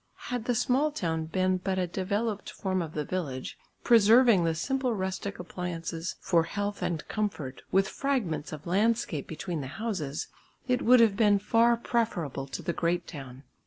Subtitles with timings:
[0.31, 4.95] Had the small town been but a developed form of the village, preserving the simple
[4.95, 10.27] rustic appliances for health and comfort, with fragments of landscape between the houses,
[10.67, 13.43] it would have been far preferable to the great town.